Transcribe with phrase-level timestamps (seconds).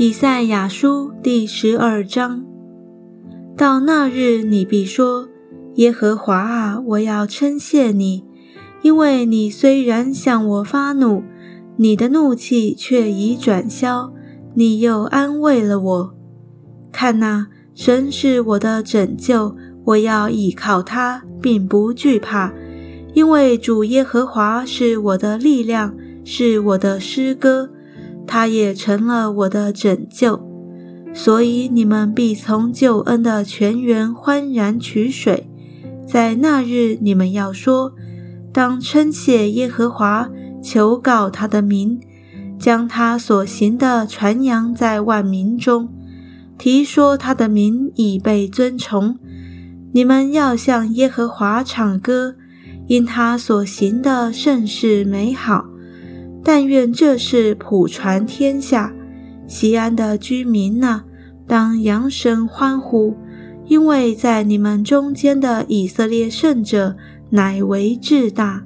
[0.00, 2.42] 以赛亚书第十二章：
[3.54, 5.28] 到那日，你必说
[5.76, 8.24] ：“耶和华啊，我要称谢你，
[8.80, 11.22] 因为你虽然向我发怒，
[11.76, 14.10] 你的怒气却已转消，
[14.54, 16.14] 你又安慰了我。
[16.90, 19.54] 看哪，神是我的拯救，
[19.84, 22.50] 我要倚靠他，并不惧怕，
[23.12, 25.94] 因为主耶和华是我的力量，
[26.24, 27.68] 是我的诗歌。”
[28.32, 30.40] 他也成了我的拯救，
[31.12, 35.50] 所以你们必从救恩的泉源欢然取水。
[36.06, 37.92] 在那日，你们要说：
[38.52, 40.30] 当称谢耶和华，
[40.62, 41.98] 求告他的名，
[42.56, 45.88] 将他所行的传扬在万民中，
[46.56, 49.18] 提说他的名已被尊崇。
[49.92, 52.36] 你们要向耶和华唱歌，
[52.86, 55.69] 因他所行的甚是美好。
[56.52, 58.92] 但愿这事普传天下，
[59.46, 61.04] 西安的居民呢，
[61.46, 63.14] 当扬声欢呼，
[63.66, 66.96] 因为在你们中间的以色列圣者
[67.30, 68.64] 乃为至大。